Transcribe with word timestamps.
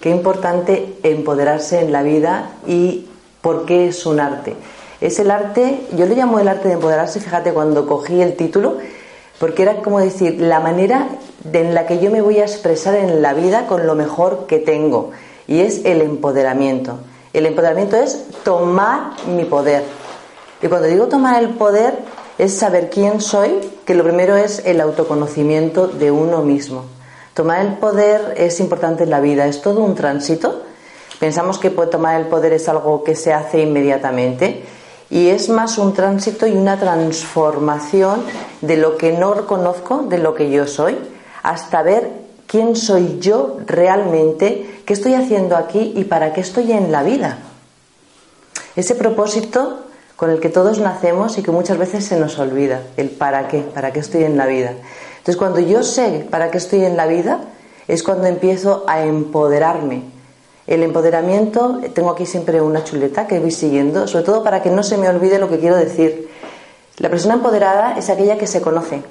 Qué 0.00 0.10
importante 0.10 0.94
empoderarse 1.02 1.80
en 1.80 1.92
la 1.92 2.02
vida 2.02 2.52
y 2.66 3.08
por 3.42 3.66
qué 3.66 3.88
es 3.88 4.06
un 4.06 4.20
arte. 4.20 4.54
Es 5.00 5.18
el 5.18 5.30
arte, 5.30 5.86
yo 5.96 6.06
le 6.06 6.14
llamo 6.14 6.38
el 6.38 6.48
arte 6.48 6.68
de 6.68 6.74
empoderarse, 6.74 7.20
fíjate, 7.20 7.52
cuando 7.52 7.86
cogí 7.86 8.22
el 8.22 8.36
título, 8.36 8.78
porque 9.38 9.62
era 9.62 9.82
como 9.82 10.00
decir, 10.00 10.40
la 10.40 10.60
manera 10.60 11.08
en 11.52 11.74
la 11.74 11.86
que 11.86 11.98
yo 11.98 12.10
me 12.10 12.22
voy 12.22 12.38
a 12.38 12.44
expresar 12.44 12.94
en 12.94 13.20
la 13.20 13.34
vida 13.34 13.66
con 13.66 13.86
lo 13.86 13.94
mejor 13.94 14.46
que 14.46 14.58
tengo, 14.58 15.10
y 15.46 15.60
es 15.60 15.84
el 15.84 16.00
empoderamiento. 16.00 17.00
El 17.32 17.44
empoderamiento 17.44 17.96
es 17.96 18.24
tomar 18.44 19.12
mi 19.26 19.44
poder. 19.44 19.97
Y 20.62 20.66
cuando 20.66 20.88
digo 20.88 21.06
tomar 21.06 21.42
el 21.42 21.50
poder, 21.50 21.98
es 22.38 22.54
saber 22.54 22.90
quién 22.90 23.20
soy, 23.20 23.60
que 23.84 23.94
lo 23.94 24.04
primero 24.04 24.36
es 24.36 24.62
el 24.64 24.80
autoconocimiento 24.80 25.86
de 25.88 26.10
uno 26.10 26.42
mismo. 26.42 26.84
Tomar 27.34 27.60
el 27.60 27.74
poder 27.74 28.34
es 28.36 28.58
importante 28.60 29.04
en 29.04 29.10
la 29.10 29.20
vida, 29.20 29.46
es 29.46 29.62
todo 29.62 29.80
un 29.80 29.94
tránsito. 29.94 30.62
Pensamos 31.20 31.58
que 31.58 31.70
tomar 31.70 32.20
el 32.20 32.26
poder 32.26 32.52
es 32.52 32.68
algo 32.68 33.04
que 33.04 33.14
se 33.14 33.32
hace 33.32 33.62
inmediatamente 33.62 34.64
y 35.10 35.28
es 35.28 35.48
más 35.48 35.78
un 35.78 35.94
tránsito 35.94 36.46
y 36.46 36.52
una 36.52 36.78
transformación 36.78 38.22
de 38.60 38.76
lo 38.76 38.96
que 38.96 39.12
no 39.12 39.34
reconozco, 39.34 40.04
de 40.08 40.18
lo 40.18 40.34
que 40.34 40.50
yo 40.50 40.66
soy, 40.66 40.98
hasta 41.42 41.82
ver 41.82 42.10
quién 42.46 42.76
soy 42.76 43.18
yo 43.20 43.58
realmente, 43.66 44.82
qué 44.84 44.92
estoy 44.92 45.14
haciendo 45.14 45.56
aquí 45.56 45.92
y 45.96 46.04
para 46.04 46.32
qué 46.32 46.40
estoy 46.40 46.72
en 46.72 46.92
la 46.92 47.02
vida. 47.02 47.38
Ese 48.76 48.94
propósito 48.94 49.80
con 50.18 50.30
el 50.30 50.40
que 50.40 50.48
todos 50.48 50.80
nacemos 50.80 51.38
y 51.38 51.44
que 51.44 51.52
muchas 51.52 51.78
veces 51.78 52.04
se 52.04 52.18
nos 52.18 52.40
olvida, 52.40 52.82
el 52.96 53.08
para 53.08 53.46
qué, 53.46 53.60
para 53.60 53.92
qué 53.92 54.00
estoy 54.00 54.24
en 54.24 54.36
la 54.36 54.46
vida. 54.46 54.72
Entonces 55.18 55.36
cuando 55.36 55.60
yo 55.60 55.84
sé 55.84 56.26
para 56.28 56.50
qué 56.50 56.58
estoy 56.58 56.84
en 56.84 56.96
la 56.96 57.06
vida, 57.06 57.38
es 57.86 58.02
cuando 58.02 58.26
empiezo 58.26 58.82
a 58.88 59.04
empoderarme, 59.04 60.02
el 60.66 60.82
empoderamiento, 60.82 61.78
tengo 61.94 62.10
aquí 62.10 62.26
siempre 62.26 62.60
una 62.60 62.82
chuleta 62.82 63.28
que 63.28 63.38
voy 63.38 63.52
siguiendo, 63.52 64.08
sobre 64.08 64.24
todo 64.24 64.42
para 64.42 64.60
que 64.60 64.70
no 64.70 64.82
se 64.82 64.98
me 64.98 65.08
olvide 65.08 65.38
lo 65.38 65.48
que 65.48 65.60
quiero 65.60 65.76
decir. 65.76 66.28
La 66.96 67.10
persona 67.10 67.34
empoderada 67.34 67.96
es 67.96 68.10
aquella 68.10 68.38
que 68.38 68.48
se 68.48 68.60
conoce, 68.60 69.04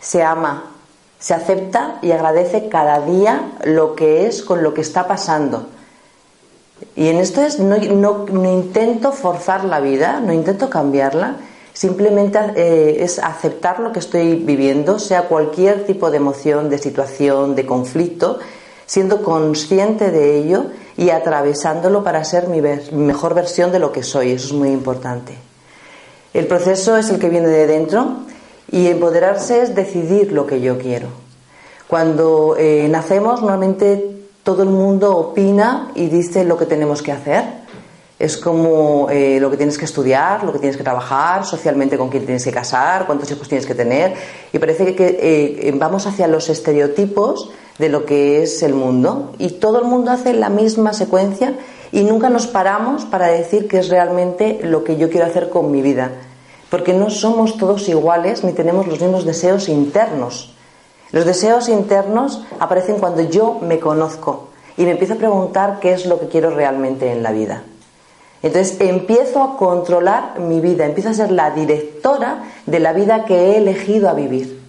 se 0.00 0.24
ama, 0.24 0.72
se 1.20 1.32
acepta 1.32 2.00
y 2.02 2.10
agradece 2.10 2.68
cada 2.68 3.00
día 3.02 3.52
lo 3.62 3.94
que 3.94 4.26
es 4.26 4.42
con 4.42 4.64
lo 4.64 4.74
que 4.74 4.80
está 4.80 5.06
pasando. 5.06 5.68
Y 6.96 7.08
en 7.08 7.16
esto 7.16 7.42
es, 7.42 7.58
no, 7.58 8.26
intento 8.44 9.12
forzar 9.12 9.64
la 9.64 9.80
vida, 9.80 10.20
no 10.20 10.32
intento 10.32 10.68
cambiarla, 10.70 11.36
simplemente 11.72 12.38
eh, 12.56 13.02
es 13.04 13.18
aceptar 13.18 13.80
lo 13.80 13.92
que 13.92 14.00
estoy 14.00 14.36
viviendo, 14.36 14.98
sea 14.98 15.22
cualquier 15.22 15.86
tipo 15.86 16.10
de 16.10 16.18
emoción, 16.18 16.68
de 16.68 16.78
situación, 16.78 17.54
de 17.54 17.66
conflicto, 17.66 18.38
siendo 18.86 19.22
consciente 19.22 20.10
de 20.10 20.38
ello 20.38 20.66
y 20.96 21.10
atravesándolo 21.10 22.02
para 22.02 22.24
ser 22.24 22.48
mi 22.48 22.60
mejor 22.60 23.34
versión 23.34 23.72
de 23.72 23.78
lo 23.78 23.92
que 23.92 24.02
soy. 24.02 24.32
Eso 24.32 24.48
es 24.48 24.52
muy 24.52 24.70
importante. 24.70 25.34
El 26.34 26.46
proceso 26.46 26.96
es 26.96 27.08
el 27.10 27.18
que 27.18 27.28
viene 27.28 27.48
de 27.48 27.66
dentro 27.66 28.16
y 28.70 28.86
empoderarse 28.86 29.62
es 29.62 29.74
decidir 29.74 30.32
lo 30.32 30.46
que 30.46 30.60
yo 30.60 30.78
quiero. 30.78 31.08
Cuando 31.88 32.54
eh, 32.56 32.86
nacemos, 32.88 33.40
normalmente 33.40 34.09
todo 34.42 34.62
el 34.62 34.70
mundo 34.70 35.16
opina 35.16 35.90
y 35.94 36.08
dice 36.08 36.44
lo 36.44 36.56
que 36.56 36.66
tenemos 36.66 37.02
que 37.02 37.12
hacer. 37.12 37.60
Es 38.18 38.36
como 38.36 39.08
eh, 39.10 39.38
lo 39.40 39.50
que 39.50 39.56
tienes 39.56 39.78
que 39.78 39.86
estudiar, 39.86 40.44
lo 40.44 40.52
que 40.52 40.58
tienes 40.58 40.76
que 40.76 40.82
trabajar, 40.82 41.46
socialmente 41.46 41.96
con 41.96 42.10
quién 42.10 42.26
tienes 42.26 42.44
que 42.44 42.52
casar, 42.52 43.06
cuántos 43.06 43.30
hijos 43.30 43.48
tienes 43.48 43.66
que 43.66 43.74
tener. 43.74 44.14
Y 44.52 44.58
parece 44.58 44.94
que, 44.94 45.18
eh, 45.20 45.72
vamos 45.74 46.06
hacia 46.06 46.26
los 46.26 46.50
estereotipos 46.50 47.50
de 47.78 47.88
lo 47.88 48.04
que 48.04 48.42
es 48.42 48.62
el 48.62 48.74
mundo 48.74 49.32
y 49.38 49.52
todo 49.52 49.78
el 49.80 49.86
mundo 49.86 50.10
hace 50.10 50.34
la 50.34 50.50
misma 50.50 50.92
secuencia 50.92 51.54
y 51.92 52.02
nunca 52.02 52.28
nos 52.28 52.46
paramos 52.46 53.06
para 53.06 53.28
decir 53.28 53.68
qué 53.68 53.78
es 53.78 53.88
realmente 53.88 54.60
lo 54.62 54.84
que 54.84 54.98
yo 54.98 55.08
quiero 55.08 55.26
hacer 55.26 55.48
con 55.48 55.70
mi 55.70 55.80
vida, 55.80 56.10
porque 56.68 56.92
no 56.92 57.08
somos 57.08 57.56
todos 57.56 57.88
iguales 57.88 58.44
ni 58.44 58.52
tenemos 58.52 58.86
los 58.86 59.00
mismos 59.00 59.24
deseos 59.24 59.70
internos. 59.70 60.54
Los 61.12 61.24
deseos 61.24 61.68
internos 61.68 62.44
aparecen 62.58 62.98
cuando 62.98 63.22
yo 63.22 63.58
me 63.60 63.80
conozco 63.80 64.48
y 64.76 64.84
me 64.84 64.92
empiezo 64.92 65.14
a 65.14 65.18
preguntar 65.18 65.78
qué 65.80 65.92
es 65.92 66.06
lo 66.06 66.20
que 66.20 66.28
quiero 66.28 66.50
realmente 66.50 67.10
en 67.12 67.22
la 67.22 67.32
vida. 67.32 67.64
Entonces 68.42 68.76
empiezo 68.80 69.42
a 69.42 69.56
controlar 69.56 70.38
mi 70.38 70.60
vida, 70.60 70.86
empiezo 70.86 71.10
a 71.10 71.14
ser 71.14 71.30
la 71.30 71.50
directora 71.50 72.44
de 72.64 72.80
la 72.80 72.92
vida 72.92 73.24
que 73.24 73.34
he 73.34 73.58
elegido 73.58 74.08
a 74.08 74.14
vivir. 74.14 74.60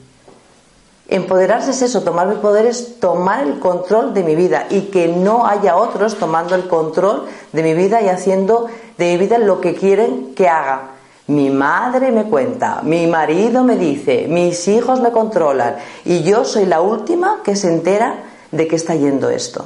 Empoderarse 1.08 1.72
es 1.72 1.82
eso, 1.82 2.04
tomar 2.04 2.28
el 2.30 2.38
poder 2.38 2.66
es 2.66 3.00
tomar 3.00 3.44
el 3.44 3.60
control 3.60 4.14
de 4.14 4.24
mi 4.24 4.36
vida 4.36 4.68
y 4.70 4.84
que 4.84 5.10
no 5.10 5.46
haya 5.46 5.76
otros 5.76 6.18
tomando 6.18 6.56
el 6.56 6.68
control 6.68 7.26
de 7.52 7.64
mi 7.64 7.74
vida 7.74 8.02
y 8.02 8.08
haciendo 8.08 8.68
de 8.98 9.12
mi 9.12 9.18
vida 9.18 9.38
lo 9.38 9.60
que 9.60 9.76
quieren 9.76 10.34
que 10.36 10.48
haga. 10.48 10.91
Mi 11.32 11.50
madre 11.50 12.12
me 12.12 12.26
cuenta, 12.26 12.82
mi 12.84 13.08
marido 13.08 13.64
me 13.64 13.78
dice, 13.78 14.26
mis 14.28 14.68
hijos 14.68 15.00
me 15.00 15.12
controlan 15.12 15.78
y 16.04 16.24
yo 16.24 16.44
soy 16.44 16.66
la 16.66 16.82
última 16.82 17.40
que 17.42 17.56
se 17.56 17.70
entera 17.70 18.16
de 18.52 18.68
que 18.68 18.76
está 18.76 18.96
yendo 18.96 19.30
esto. 19.30 19.66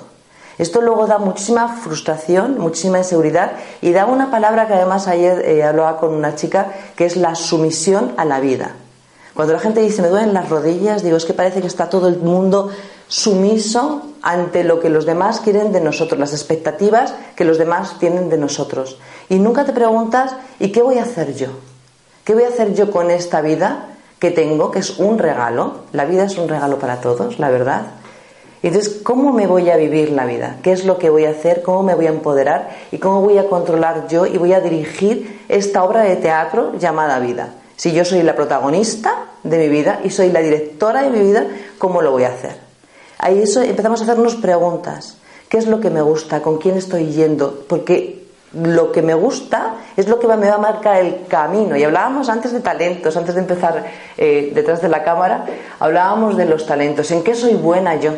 Esto 0.59 0.79
luego 0.81 1.07
da 1.07 1.17
muchísima 1.17 1.67
frustración, 1.67 2.59
muchísima 2.59 2.99
inseguridad 2.99 3.53
y 3.81 3.93
da 3.93 4.05
una 4.05 4.29
palabra 4.29 4.67
que 4.67 4.75
además 4.75 5.07
ayer 5.07 5.39
eh, 5.39 5.63
hablaba 5.63 5.97
con 5.97 6.13
una 6.13 6.35
chica 6.35 6.67
que 6.95 7.07
es 7.07 7.17
la 7.17 7.33
sumisión 7.33 8.13
a 8.15 8.25
la 8.25 8.39
vida. 8.39 8.75
Cuando 9.33 9.53
la 9.53 9.59
gente 9.59 9.81
dice 9.81 10.03
me 10.03 10.09
duelen 10.09 10.35
las 10.35 10.49
rodillas, 10.49 11.01
digo 11.01 11.17
es 11.17 11.25
que 11.25 11.33
parece 11.33 11.61
que 11.61 11.67
está 11.67 11.89
todo 11.89 12.07
el 12.07 12.19
mundo 12.19 12.69
sumiso 13.07 14.03
ante 14.21 14.63
lo 14.63 14.79
que 14.79 14.89
los 14.89 15.05
demás 15.05 15.39
quieren 15.39 15.71
de 15.71 15.81
nosotros, 15.81 16.19
las 16.19 16.33
expectativas 16.33 17.13
que 17.35 17.45
los 17.45 17.57
demás 17.57 17.99
tienen 17.99 18.29
de 18.29 18.37
nosotros. 18.37 18.97
Y 19.29 19.39
nunca 19.39 19.65
te 19.65 19.73
preguntas, 19.73 20.35
¿y 20.59 20.71
qué 20.71 20.81
voy 20.81 20.97
a 20.97 21.03
hacer 21.03 21.35
yo? 21.35 21.49
¿Qué 22.23 22.33
voy 22.33 22.43
a 22.43 22.49
hacer 22.49 22.73
yo 22.73 22.89
con 22.89 23.11
esta 23.11 23.41
vida 23.41 23.89
que 24.17 24.31
tengo, 24.31 24.71
que 24.71 24.79
es 24.79 24.97
un 24.97 25.19
regalo? 25.19 25.81
La 25.91 26.05
vida 26.05 26.23
es 26.23 26.37
un 26.37 26.49
regalo 26.49 26.79
para 26.79 27.01
todos, 27.01 27.37
la 27.37 27.49
verdad. 27.49 27.83
Entonces, 28.63 29.01
¿cómo 29.03 29.31
me 29.31 29.45
voy 29.45 29.69
a 29.69 29.77
vivir 29.77 30.09
la 30.09 30.25
vida? 30.25 30.57
¿Qué 30.63 30.71
es 30.71 30.85
lo 30.85 30.97
que 30.97 31.11
voy 31.11 31.25
a 31.25 31.29
hacer? 31.29 31.61
¿Cómo 31.61 31.83
me 31.83 31.93
voy 31.93 32.07
a 32.07 32.09
empoderar? 32.09 32.71
¿Y 32.91 32.97
cómo 32.97 33.21
voy 33.21 33.37
a 33.37 33.47
controlar 33.47 34.07
yo 34.07 34.25
y 34.25 34.39
voy 34.39 34.53
a 34.53 34.59
dirigir 34.59 35.41
esta 35.49 35.83
obra 35.83 36.01
de 36.01 36.15
teatro 36.15 36.73
llamada 36.79 37.19
vida? 37.19 37.53
Si 37.75 37.91
yo 37.91 38.03
soy 38.03 38.23
la 38.23 38.35
protagonista 38.35 39.25
de 39.43 39.59
mi 39.59 39.69
vida 39.69 39.99
y 40.03 40.09
soy 40.09 40.31
la 40.31 40.39
directora 40.39 41.03
de 41.03 41.11
mi 41.11 41.19
vida, 41.19 41.45
¿cómo 41.77 42.01
lo 42.01 42.09
voy 42.09 42.23
a 42.23 42.29
hacer? 42.29 42.64
Ahí 43.17 43.41
eso 43.41 43.61
empezamos 43.61 44.01
a 44.01 44.03
hacernos 44.03 44.35
preguntas. 44.35 45.17
¿Qué 45.49 45.57
es 45.57 45.67
lo 45.67 45.79
que 45.79 45.89
me 45.89 46.01
gusta? 46.01 46.41
¿Con 46.41 46.57
quién 46.57 46.77
estoy 46.77 47.11
yendo? 47.11 47.65
Porque 47.67 48.25
lo 48.53 48.91
que 48.91 49.01
me 49.01 49.13
gusta 49.13 49.75
es 49.97 50.07
lo 50.07 50.19
que 50.19 50.27
me 50.27 50.49
va 50.49 50.55
a 50.55 50.59
marcar 50.59 50.97
el 50.97 51.25
camino. 51.27 51.75
Y 51.75 51.83
hablábamos 51.83 52.29
antes 52.29 52.51
de 52.51 52.61
talentos, 52.61 53.15
antes 53.17 53.35
de 53.35 53.41
empezar 53.41 53.85
eh, 54.17 54.51
detrás 54.53 54.81
de 54.81 54.89
la 54.89 55.03
cámara, 55.03 55.45
hablábamos 55.79 56.37
de 56.37 56.45
los 56.45 56.65
talentos. 56.65 57.11
¿En 57.11 57.23
qué 57.23 57.35
soy 57.35 57.55
buena 57.55 57.95
yo? 57.95 58.13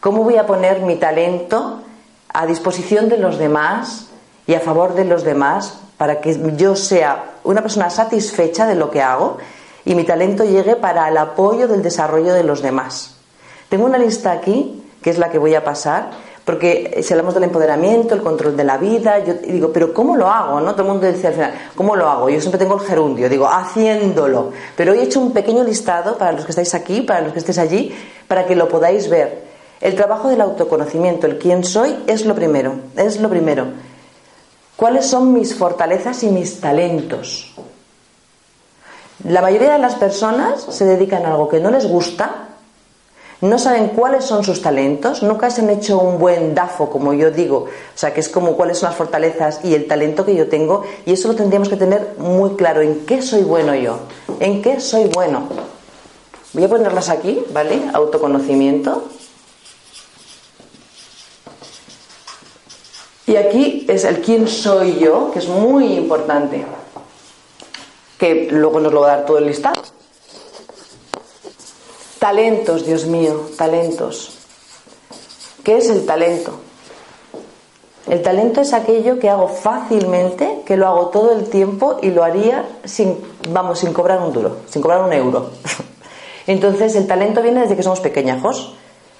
¿Cómo 0.00 0.24
voy 0.24 0.36
a 0.36 0.46
poner 0.46 0.80
mi 0.80 0.96
talento 0.96 1.80
a 2.28 2.46
disposición 2.46 3.08
de 3.08 3.18
los 3.18 3.38
demás 3.38 4.08
y 4.46 4.54
a 4.54 4.60
favor 4.60 4.94
de 4.94 5.04
los 5.04 5.24
demás 5.24 5.78
para 5.96 6.20
que 6.20 6.38
yo 6.56 6.74
sea 6.74 7.36
una 7.44 7.62
persona 7.62 7.90
satisfecha 7.90 8.66
de 8.66 8.74
lo 8.74 8.90
que 8.90 9.00
hago 9.00 9.38
y 9.84 9.94
mi 9.94 10.04
talento 10.04 10.44
llegue 10.44 10.76
para 10.76 11.08
el 11.08 11.16
apoyo 11.16 11.68
del 11.68 11.82
desarrollo 11.82 12.34
de 12.34 12.44
los 12.44 12.62
demás. 12.62 13.16
Tengo 13.68 13.86
una 13.86 13.98
lista 13.98 14.32
aquí, 14.32 14.82
que 15.02 15.10
es 15.10 15.18
la 15.18 15.30
que 15.30 15.38
voy 15.38 15.54
a 15.54 15.64
pasar, 15.64 16.10
porque 16.44 17.00
si 17.02 17.12
hablamos 17.14 17.32
del 17.34 17.44
empoderamiento, 17.44 18.14
el 18.14 18.22
control 18.22 18.56
de 18.56 18.64
la 18.64 18.76
vida, 18.76 19.18
yo 19.24 19.34
digo, 19.34 19.72
pero 19.72 19.94
¿cómo 19.94 20.14
lo 20.14 20.28
hago? 20.28 20.60
¿no? 20.60 20.72
Todo 20.72 20.82
el 20.82 20.88
mundo 20.88 21.10
dice 21.10 21.28
al 21.28 21.32
final, 21.32 21.54
¿cómo 21.74 21.96
lo 21.96 22.08
hago? 22.08 22.28
Yo 22.28 22.38
siempre 22.38 22.58
tengo 22.58 22.74
el 22.74 22.86
gerundio, 22.86 23.28
digo, 23.30 23.48
haciéndolo. 23.48 24.52
Pero 24.76 24.92
hoy 24.92 24.98
he 24.98 25.02
hecho 25.04 25.20
un 25.20 25.32
pequeño 25.32 25.64
listado 25.64 26.18
para 26.18 26.32
los 26.32 26.44
que 26.44 26.52
estáis 26.52 26.74
aquí, 26.74 27.00
para 27.00 27.22
los 27.22 27.32
que 27.32 27.38
estéis 27.38 27.58
allí, 27.58 27.94
para 28.28 28.44
que 28.44 28.54
lo 28.54 28.68
podáis 28.68 29.08
ver. 29.08 29.42
El 29.80 29.94
trabajo 29.94 30.28
del 30.28 30.40
autoconocimiento, 30.42 31.26
el 31.26 31.38
quién 31.38 31.64
soy, 31.64 31.96
es 32.06 32.26
lo 32.26 32.34
primero, 32.34 32.74
es 32.96 33.20
lo 33.20 33.28
primero. 33.30 33.66
cuáles 34.76 35.06
son 35.06 35.32
mis 35.32 35.54
fortalezas 35.54 36.22
y 36.24 36.28
mis 36.28 36.60
talentos. 36.60 37.54
La 39.28 39.40
mayoría 39.40 39.72
de 39.72 39.78
las 39.78 39.94
personas 39.94 40.62
se 40.62 40.84
dedican 40.84 41.24
a 41.24 41.30
algo 41.30 41.48
que 41.48 41.60
no 41.60 41.70
les 41.70 41.86
gusta, 41.86 42.48
no 43.40 43.58
saben 43.58 43.88
cuáles 43.88 44.24
son 44.24 44.44
sus 44.44 44.62
talentos, 44.62 45.22
nunca 45.22 45.50
se 45.50 45.60
han 45.60 45.70
hecho 45.70 45.98
un 45.98 46.18
buen 46.18 46.54
DAFO, 46.54 46.90
como 46.90 47.12
yo 47.12 47.30
digo, 47.30 47.64
o 47.64 47.68
sea, 47.98 48.14
que 48.14 48.20
es 48.20 48.28
como 48.28 48.56
cuáles 48.56 48.78
son 48.78 48.88
las 48.88 48.96
fortalezas 48.96 49.60
y 49.64 49.74
el 49.74 49.86
talento 49.86 50.24
que 50.24 50.34
yo 50.34 50.48
tengo, 50.48 50.82
y 51.04 51.12
eso 51.12 51.28
lo 51.28 51.34
tendríamos 51.34 51.68
que 51.68 51.76
tener 51.76 52.14
muy 52.18 52.50
claro, 52.56 52.80
en 52.80 53.04
qué 53.06 53.22
soy 53.22 53.42
bueno 53.42 53.74
yo, 53.74 53.98
en 54.40 54.62
qué 54.62 54.80
soy 54.80 55.06
bueno. 55.06 55.48
Voy 56.52 56.64
a 56.64 56.68
ponerlas 56.68 57.08
aquí, 57.08 57.44
¿vale? 57.52 57.82
Autoconocimiento. 57.92 59.08
Y 63.26 63.36
aquí 63.36 63.86
es 63.88 64.04
el 64.04 64.20
quién 64.20 64.46
soy 64.46 64.98
yo, 64.98 65.30
que 65.32 65.40
es 65.40 65.48
muy 65.48 65.94
importante, 65.94 66.64
que 68.18 68.48
luego 68.50 68.80
nos 68.80 68.92
lo 68.92 69.00
va 69.00 69.12
a 69.12 69.16
dar 69.16 69.26
todo 69.26 69.38
el 69.38 69.46
listado. 69.46 69.82
Talentos, 72.24 72.86
Dios 72.86 73.04
mío, 73.04 73.50
talentos. 73.58 74.38
¿Qué 75.62 75.76
es 75.76 75.90
el 75.90 76.06
talento? 76.06 76.52
El 78.08 78.22
talento 78.22 78.62
es 78.62 78.72
aquello 78.72 79.18
que 79.18 79.28
hago 79.28 79.46
fácilmente, 79.46 80.62
que 80.64 80.78
lo 80.78 80.86
hago 80.86 81.08
todo 81.08 81.32
el 81.32 81.50
tiempo 81.50 81.98
y 82.00 82.12
lo 82.12 82.24
haría 82.24 82.64
sin, 82.82 83.18
vamos, 83.50 83.80
sin 83.80 83.92
cobrar 83.92 84.22
un 84.22 84.32
duro, 84.32 84.56
sin 84.70 84.80
cobrar 84.80 85.02
un 85.02 85.12
euro. 85.12 85.50
Entonces, 86.46 86.96
el 86.96 87.06
talento 87.06 87.42
viene 87.42 87.60
desde 87.60 87.76
que 87.76 87.82
somos 87.82 88.00
pequeñajos. 88.00 88.74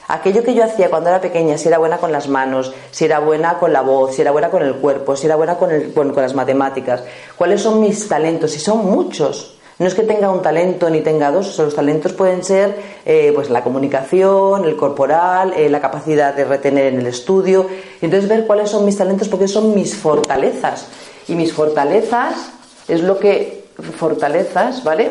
Aquello 0.08 0.42
que 0.42 0.54
yo 0.54 0.64
hacía 0.64 0.88
cuando 0.88 1.10
era 1.10 1.20
pequeña, 1.20 1.58
si 1.58 1.68
era 1.68 1.76
buena 1.76 1.98
con 1.98 2.10
las 2.10 2.30
manos, 2.30 2.72
si 2.90 3.04
era 3.04 3.18
buena 3.18 3.58
con 3.58 3.70
la 3.70 3.82
voz, 3.82 4.14
si 4.14 4.22
era 4.22 4.30
buena 4.30 4.48
con 4.48 4.62
el 4.62 4.76
cuerpo, 4.76 5.14
si 5.14 5.26
era 5.26 5.36
buena 5.36 5.58
con, 5.58 5.68
con, 5.92 6.14
las 6.16 6.32
matemáticas, 6.32 7.04
cuáles 7.36 7.60
son 7.60 7.82
mis 7.82 8.08
talentos, 8.08 8.56
y 8.56 8.60
son 8.60 8.86
muchos. 8.86 9.58
No 9.78 9.86
es 9.86 9.94
que 9.94 10.02
tenga 10.02 10.30
un 10.30 10.40
talento 10.40 10.88
ni 10.88 11.00
tenga 11.00 11.32
dos, 11.32 11.58
los 11.58 11.74
talentos 11.74 12.12
pueden 12.12 12.44
ser 12.44 12.76
eh, 13.04 13.32
pues 13.34 13.50
la 13.50 13.64
comunicación, 13.64 14.64
el 14.64 14.76
corporal, 14.76 15.52
eh, 15.56 15.68
la 15.68 15.80
capacidad 15.80 16.32
de 16.32 16.44
retener 16.44 16.92
en 16.92 17.00
el 17.00 17.06
estudio. 17.06 17.66
Entonces 18.00 18.28
ver 18.28 18.46
cuáles 18.46 18.70
son 18.70 18.84
mis 18.84 18.96
talentos 18.96 19.28
porque 19.28 19.48
son 19.48 19.74
mis 19.74 19.96
fortalezas. 19.96 20.86
Y 21.26 21.34
mis 21.34 21.52
fortalezas 21.52 22.52
es 22.86 23.02
lo 23.02 23.18
que 23.18 23.64
fortalezas, 23.96 24.84
¿vale? 24.84 25.10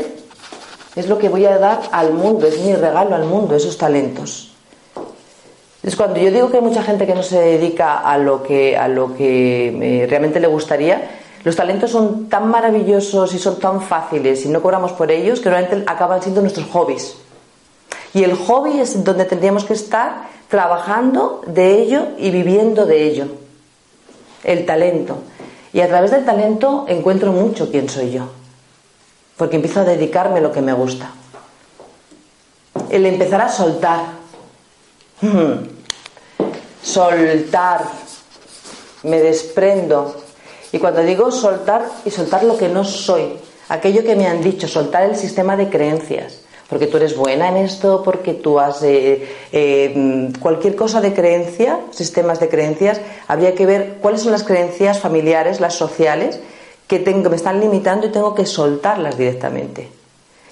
Es 0.95 1.09
lo 1.09 1.17
que 1.17 1.27
voy 1.27 1.45
a 1.45 1.57
dar 1.57 1.81
al 1.91 2.13
mundo, 2.13 2.47
es 2.47 2.59
mi 2.59 2.73
regalo 2.73 3.15
al 3.15 3.25
mundo, 3.25 3.55
esos 3.55 3.77
talentos. 3.77 4.53
Es 5.81 5.97
cuando 5.97 6.17
yo 6.19 6.31
digo 6.31 6.49
que 6.49 6.57
hay 6.57 6.63
mucha 6.63 6.83
gente 6.83 7.05
que 7.05 7.13
no 7.13 7.23
se 7.23 7.39
dedica 7.39 7.97
a 7.97 8.17
lo 8.17 8.41
que, 8.41 8.77
a 8.77 8.87
lo 8.87 9.13
que 9.13 9.67
eh, 10.03 10.07
realmente 10.07 10.39
le 10.39 10.47
gustaría, 10.47 11.22
los 11.43 11.55
talentos 11.55 11.91
son 11.91 12.29
tan 12.29 12.47
maravillosos 12.49 13.33
y 13.33 13.39
son 13.39 13.59
tan 13.59 13.81
fáciles 13.81 14.45
y 14.45 14.49
no 14.49 14.61
cobramos 14.61 14.93
por 14.93 15.11
ellos 15.11 15.39
que 15.39 15.49
realmente 15.49 15.83
acaban 15.87 16.21
siendo 16.21 16.41
nuestros 16.41 16.67
hobbies. 16.69 17.15
Y 18.13 18.23
el 18.23 18.35
hobby 18.35 18.79
es 18.79 19.03
donde 19.03 19.25
tendríamos 19.25 19.65
que 19.65 19.73
estar 19.73 20.29
trabajando 20.47 21.41
de 21.47 21.81
ello 21.81 22.07
y 22.17 22.31
viviendo 22.31 22.85
de 22.85 23.03
ello. 23.03 23.25
El 24.43 24.65
talento. 24.65 25.17
Y 25.73 25.81
a 25.81 25.87
través 25.87 26.11
del 26.11 26.23
talento 26.25 26.85
encuentro 26.87 27.31
mucho 27.31 27.71
quién 27.71 27.89
soy 27.89 28.11
yo. 28.11 28.29
Porque 29.35 29.55
empiezo 29.55 29.81
a 29.81 29.85
dedicarme 29.85 30.39
a 30.39 30.41
lo 30.41 30.51
que 30.51 30.61
me 30.61 30.73
gusta. 30.73 31.11
El 32.89 33.05
empezar 33.05 33.41
a 33.41 33.49
soltar 33.49 34.23
soltar, 36.83 37.85
me 39.03 39.19
desprendo. 39.19 40.22
Y 40.73 40.79
cuando 40.79 41.03
digo 41.03 41.31
soltar, 41.31 41.85
y 42.03 42.09
soltar 42.09 42.43
lo 42.43 42.57
que 42.57 42.67
no 42.67 42.83
soy, 42.83 43.37
aquello 43.69 44.03
que 44.03 44.15
me 44.15 44.25
han 44.25 44.41
dicho, 44.41 44.67
soltar 44.67 45.03
el 45.03 45.15
sistema 45.15 45.55
de 45.55 45.69
creencias, 45.69 46.39
porque 46.67 46.87
tú 46.87 46.97
eres 46.97 47.15
buena 47.15 47.47
en 47.47 47.57
esto, 47.57 48.01
porque 48.03 48.33
tú 48.33 48.59
has 48.59 48.81
eh, 48.81 49.23
eh, 49.51 50.31
cualquier 50.39 50.75
cosa 50.75 50.99
de 50.99 51.13
creencia, 51.13 51.79
sistemas 51.91 52.39
de 52.39 52.49
creencias, 52.49 52.99
habría 53.27 53.53
que 53.53 53.67
ver 53.67 53.97
cuáles 54.01 54.21
son 54.21 54.31
las 54.31 54.43
creencias 54.43 54.99
familiares, 54.99 55.61
las 55.61 55.75
sociales, 55.75 56.39
que 56.87 56.99
me 56.99 57.35
están 57.35 57.59
limitando 57.59 58.07
y 58.07 58.11
tengo 58.11 58.33
que 58.33 58.47
soltarlas 58.47 59.15
directamente 59.15 60.02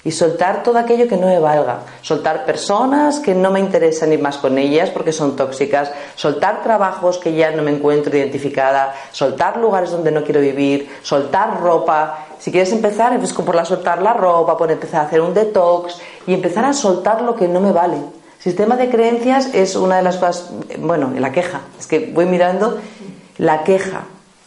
y 0.04 0.12
soltar 0.12 0.64
todo 0.64 0.80
aquello 0.80 1.08
que 1.08 1.18
no 1.18 1.28
me 1.28 1.40
valga, 1.40 1.82
soltar 2.02 2.46
personas 2.46 3.20
que 3.20 3.36
no 3.36 3.52
me 3.52 3.60
interesan 3.60 4.12
ir 4.12 4.22
más 4.22 4.38
con 4.38 4.58
ellas 4.58 4.90
porque 4.90 5.12
son 5.12 5.36
tóxicas, 5.36 5.92
soltar 6.16 6.64
trabajos 6.64 7.18
que 7.18 7.34
ya 7.34 7.52
no 7.52 7.62
me 7.62 7.72
encuentro 7.72 8.16
identificada, 8.16 8.94
soltar 9.12 9.58
lugares 9.58 9.92
donde 9.92 10.12
no 10.12 10.24
quiero 10.24 10.42
vivir, 10.42 10.90
soltar 11.04 11.60
ropa. 11.62 12.26
Si 12.40 12.52
quieres 12.52 12.72
empezar, 12.72 13.16
pues 13.20 13.34
por 13.34 13.54
la 13.54 13.66
soltar 13.66 14.02
la 14.02 14.14
ropa, 14.14 14.58
por 14.58 14.72
empezar 14.72 15.02
a 15.02 15.08
hacer 15.08 15.22
un 15.22 15.34
detox 15.34 15.98
y 16.26 16.34
empezar 16.34 16.66
a 16.66 16.74
soltar 16.74 17.22
lo 17.22 17.36
que 17.36 17.48
no 17.48 17.60
me 17.60 17.72
vale. 17.72 17.98
Sistema 18.40 18.76
de 18.76 18.90
creencias 18.90 19.54
es 19.54 19.76
una 19.76 19.98
de 19.98 20.02
las 20.02 20.18
cosas, 20.18 20.50
bueno, 20.80 21.12
la 21.16 21.32
queja, 21.32 21.62
es 21.80 21.86
que 21.86 22.12
voy 22.12 22.26
mirando 22.26 22.80
la 23.38 23.64
queja, 23.64 24.06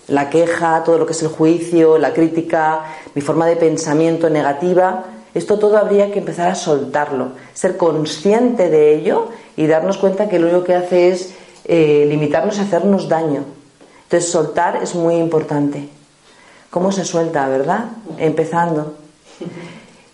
la 0.08 0.30
queja, 0.30 0.82
todo 0.84 0.98
lo 0.98 1.06
que 1.06 1.12
es 1.12 1.22
el 1.22 1.28
juicio, 1.28 1.96
la 1.96 2.12
crítica, 2.12 2.82
mi 3.14 3.22
forma 3.22 3.46
de 3.46 3.54
pensamiento 3.54 4.28
negativa, 4.28 5.04
esto 5.34 5.58
todo 5.58 5.76
habría 5.76 6.12
que 6.12 6.20
empezar 6.20 6.48
a 6.48 6.54
soltarlo, 6.54 7.32
ser 7.52 7.76
consciente 7.76 8.70
de 8.70 8.94
ello 8.94 9.28
y 9.56 9.66
darnos 9.66 9.98
cuenta 9.98 10.28
que 10.28 10.38
lo 10.38 10.46
único 10.46 10.64
que 10.64 10.74
hace 10.74 11.08
es 11.08 11.34
eh, 11.64 12.06
limitarnos 12.08 12.58
a 12.58 12.62
hacernos 12.62 13.08
daño. 13.08 13.44
Entonces 14.04 14.30
soltar 14.30 14.82
es 14.82 14.94
muy 14.94 15.16
importante. 15.16 15.88
¿Cómo 16.70 16.92
se 16.92 17.04
suelta, 17.04 17.48
verdad? 17.48 17.86
Empezando. 18.18 18.94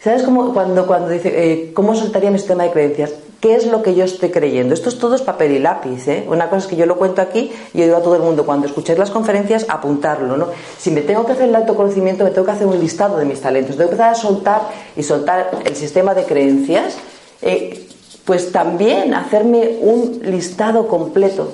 ¿Sabes 0.02 0.22
cómo, 0.22 0.54
cuando, 0.54 0.86
cuando 0.86 1.10
dice, 1.10 1.30
eh, 1.34 1.72
¿cómo 1.74 1.94
soltaría 1.94 2.30
mi 2.30 2.38
sistema 2.38 2.64
de 2.64 2.70
creencias? 2.70 3.12
¿Qué 3.38 3.54
es 3.54 3.66
lo 3.66 3.82
que 3.82 3.94
yo 3.94 4.04
estoy 4.04 4.30
creyendo? 4.30 4.72
Esto 4.72 4.88
es 4.88 4.98
todo 4.98 5.14
es 5.14 5.20
papel 5.20 5.52
y 5.52 5.58
lápiz. 5.58 6.08
¿eh? 6.08 6.24
Una 6.26 6.48
cosa 6.48 6.58
es 6.58 6.66
que 6.68 6.76
yo 6.76 6.86
lo 6.86 6.96
cuento 6.96 7.20
aquí 7.20 7.52
y 7.74 7.78
yo 7.78 7.84
digo 7.84 7.96
a 7.98 8.02
todo 8.02 8.16
el 8.16 8.22
mundo, 8.22 8.46
cuando 8.46 8.66
escuchéis 8.66 8.98
las 8.98 9.10
conferencias, 9.10 9.66
apuntarlo. 9.68 10.38
¿no? 10.38 10.48
Si 10.78 10.90
me 10.90 11.02
tengo 11.02 11.26
que 11.26 11.32
hacer 11.32 11.50
el 11.50 11.54
autoconocimiento, 11.54 12.24
me 12.24 12.30
tengo 12.30 12.46
que 12.46 12.52
hacer 12.52 12.66
un 12.66 12.78
listado 12.80 13.18
de 13.18 13.26
mis 13.26 13.42
talentos. 13.42 13.76
Tengo 13.76 13.90
que 13.90 13.94
empezar 13.94 14.12
a 14.12 14.14
soltar 14.14 14.62
y 14.96 15.02
soltar 15.02 15.50
el 15.64 15.76
sistema 15.76 16.14
de 16.14 16.24
creencias. 16.24 16.96
Eh, 17.42 17.86
pues 18.24 18.52
también 18.52 19.12
hacerme 19.12 19.78
un 19.82 20.20
listado 20.22 20.88
completo. 20.88 21.52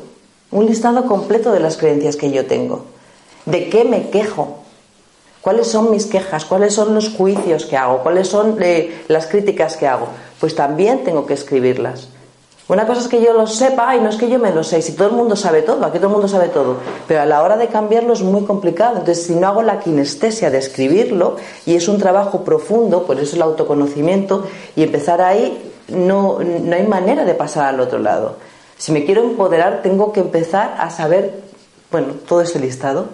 Un 0.53 0.67
listado 0.67 1.07
completo 1.07 1.51
de 1.51 1.59
las 1.59 1.77
creencias 1.77 2.15
que 2.15 2.31
yo 2.31 2.47
tengo. 2.47 2.85
¿De 3.45 3.69
qué 3.69 3.85
me 3.85 4.11
quejo? 4.11 4.66
¿Cuáles 5.47 5.69
son 5.69 5.93
mis 5.93 6.07
quejas? 6.07 6.45
¿Cuáles 6.45 6.75
son 6.75 6.93
los 6.93 7.11
juicios 7.11 7.67
que 7.67 7.77
hago? 7.77 7.99
¿Cuáles 7.99 8.27
son 8.27 8.57
eh, 8.61 9.05
las 9.07 9.29
críticas 9.29 9.77
que 9.77 9.87
hago? 9.87 10.09
Pues 10.41 10.57
también 10.57 11.05
tengo 11.05 11.25
que 11.25 11.35
escribirlas. 11.35 12.09
Una 12.67 12.85
cosa 12.85 13.03
es 13.03 13.07
que 13.07 13.23
yo 13.23 13.33
lo 13.33 13.47
sepa 13.47 13.95
y 13.95 14.01
no 14.01 14.09
es 14.09 14.17
que 14.17 14.29
yo 14.29 14.41
me 14.41 14.51
lo 14.51 14.65
sé. 14.65 14.83
Si 14.83 14.97
todo 14.97 15.07
el 15.07 15.15
mundo 15.15 15.37
sabe 15.37 15.63
todo, 15.63 15.87
aquí 15.87 15.99
todo 15.99 16.09
el 16.09 16.15
mundo 16.15 16.27
sabe 16.27 16.49
todo. 16.49 16.79
Pero 17.07 17.21
a 17.21 17.27
la 17.27 17.45
hora 17.45 17.57
de 17.57 17.69
cambiarlo 17.69 18.13
es 18.13 18.23
muy 18.23 18.43
complicado. 18.43 18.97
Entonces, 18.99 19.25
si 19.25 19.37
no 19.37 19.47
hago 19.47 19.63
la 19.63 19.79
kinestesia 19.79 20.51
de 20.51 20.59
escribirlo, 20.59 21.37
y 21.65 21.77
es 21.77 21.87
un 21.87 21.99
trabajo 21.99 22.43
profundo, 22.43 23.05
por 23.05 23.21
eso 23.21 23.37
el 23.37 23.43
autoconocimiento, 23.43 24.49
y 24.75 24.83
empezar 24.83 25.23
ahí, 25.23 25.73
no, 25.87 26.41
no 26.41 26.75
hay 26.75 26.89
manera 26.89 27.25
de 27.25 27.35
pasar 27.35 27.67
al 27.67 27.79
otro 27.79 28.01
lado. 28.01 28.35
Si 28.79 28.91
me 28.91 29.05
quiero 29.05 29.23
empoderar, 29.23 29.81
tengo 29.83 30.13
que 30.13 30.19
empezar 30.19 30.75
a 30.81 30.91
saber, 30.91 31.41
bueno, 31.93 32.15
todo 32.27 32.41
ese 32.41 32.59
listado. 32.59 33.07